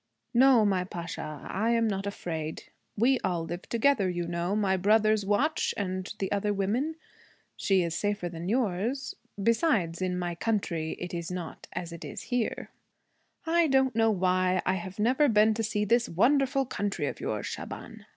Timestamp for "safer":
7.95-8.27